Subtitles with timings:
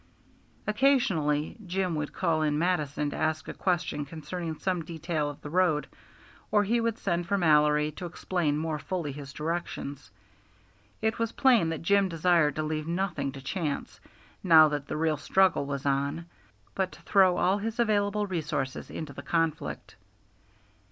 [0.65, 5.49] Occasionally Jim would call in Mattison to ask a question concerning some detail of the
[5.51, 5.85] road,
[6.49, 10.09] or he would send for Mallory to explain more fully his directions.
[11.03, 13.99] It was plain that Jim desired to leave nothing to chance,
[14.43, 16.25] now that the real struggle was on,
[16.73, 19.97] but to throw all his available resources into the conflict.